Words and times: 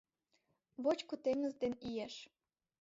Вочко 0.83 1.15
теҥыз 1.23 1.53
ден 1.61 1.73
иеш. 1.89 2.15